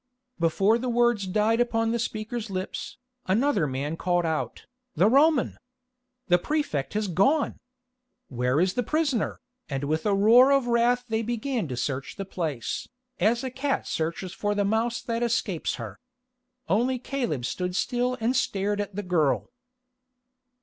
[0.39, 5.59] Before the words died upon the speaker's lips, another man called out, "The Roman!
[6.27, 7.59] The Prefect has gone!
[8.27, 12.25] Where is the prisoner?" and with a roar of wrath they began to search the
[12.25, 15.99] place, as a cat searches for the mouse that escapes her.
[16.67, 19.51] Only Caleb stood still and stared at the girl.